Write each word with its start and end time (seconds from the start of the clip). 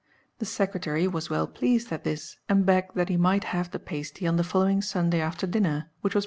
The 0.39 0.47
secretary 0.47 1.07
was 1.07 1.29
well 1.29 1.45
pleased 1.45 1.91
at 1.91 2.03
this, 2.03 2.37
and 2.49 2.65
begged 2.65 2.95
that 2.95 3.09
he 3.09 3.17
might 3.17 3.43
have 3.43 3.69
the 3.69 3.77
pasty 3.77 4.25
on 4.25 4.35
the 4.35 4.43
following 4.43 4.81
Sunday 4.81 5.21
after 5.21 5.45
dinner, 5.45 5.91
which 6.01 6.15
was 6.15 6.15
promised 6.15 6.15
him. 6.15 6.19